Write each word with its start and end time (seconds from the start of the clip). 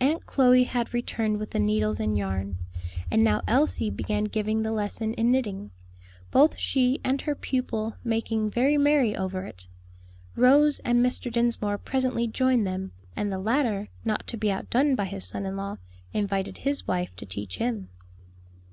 Aunt 0.00 0.26
Chloe 0.26 0.64
had 0.64 0.92
returned 0.92 1.38
with 1.38 1.50
the 1.52 1.60
needles 1.60 2.00
and 2.00 2.18
yarn, 2.18 2.58
and 3.08 3.22
now 3.22 3.40
Elsie 3.46 3.88
began 3.88 4.24
giving 4.24 4.64
the 4.64 4.72
lesson 4.72 5.14
in 5.14 5.30
knitting, 5.30 5.70
both 6.32 6.58
she 6.58 7.00
and 7.04 7.22
her 7.22 7.36
pupil 7.36 7.94
making 8.02 8.50
very 8.50 8.76
merry 8.76 9.16
over 9.16 9.44
it. 9.44 9.68
Rose 10.34 10.80
and 10.80 11.06
Mr. 11.06 11.30
Dinsmore 11.32 11.78
presently 11.78 12.26
joined 12.26 12.66
them, 12.66 12.90
and 13.14 13.30
the 13.30 13.38
latter, 13.38 13.90
not 14.04 14.26
to 14.26 14.36
be 14.36 14.50
outdone 14.50 14.96
by 14.96 15.04
his 15.04 15.24
son 15.24 15.46
in 15.46 15.56
law, 15.56 15.76
invited 16.12 16.58
his 16.58 16.88
wife 16.88 17.14
to 17.14 17.24
teach 17.24 17.58
him. 17.58 17.90